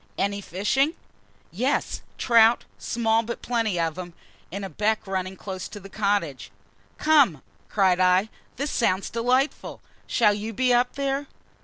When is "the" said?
5.85-5.89